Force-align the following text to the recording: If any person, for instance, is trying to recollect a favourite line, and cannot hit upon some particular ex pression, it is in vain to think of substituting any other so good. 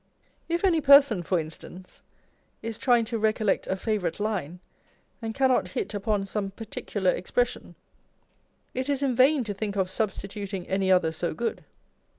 If 0.49 0.63
any 0.63 0.81
person, 0.81 1.21
for 1.21 1.37
instance, 1.39 2.01
is 2.63 2.79
trying 2.79 3.05
to 3.05 3.19
recollect 3.19 3.67
a 3.67 3.75
favourite 3.75 4.19
line, 4.19 4.59
and 5.21 5.35
cannot 5.35 5.67
hit 5.67 5.93
upon 5.93 6.25
some 6.25 6.49
particular 6.49 7.11
ex 7.11 7.29
pression, 7.29 7.75
it 8.73 8.89
is 8.89 9.03
in 9.03 9.15
vain 9.15 9.43
to 9.43 9.53
think 9.53 9.75
of 9.75 9.91
substituting 9.91 10.67
any 10.67 10.91
other 10.91 11.11
so 11.11 11.35
good. 11.35 11.63